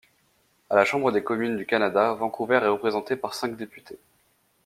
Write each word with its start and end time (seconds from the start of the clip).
À 0.71 0.75
la 0.75 0.83
Chambre 0.83 1.11
des 1.11 1.23
communes 1.23 1.57
du 1.57 1.67
Canada, 1.67 2.13
Vancouver 2.13 2.55
est 2.63 2.67
représentée 2.67 3.15
par 3.15 3.35
cinq 3.35 3.55
députés. 3.55 3.99